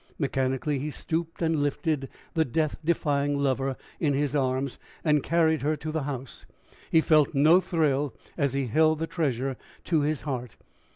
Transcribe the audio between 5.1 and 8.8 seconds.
carried her to the house. He felt no thrill as he